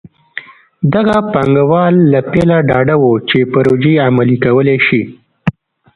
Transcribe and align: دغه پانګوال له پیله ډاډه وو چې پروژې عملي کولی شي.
دغه 0.93 1.17
پانګوال 1.33 1.95
له 2.11 2.19
پیله 2.31 2.57
ډاډه 2.69 2.95
وو 3.01 3.13
چې 3.29 3.37
پروژې 3.53 3.93
عملي 4.07 4.37
کولی 4.45 4.77
شي. 4.87 5.01